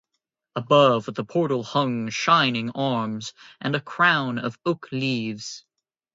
[0.55, 5.63] Above the portal hung shining arms and a crown of oak leaves.